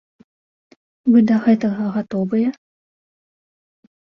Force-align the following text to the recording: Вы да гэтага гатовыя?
Вы 1.15 1.19
да 1.31 1.35
гэтага 1.45 1.83
гатовыя? 1.99 2.49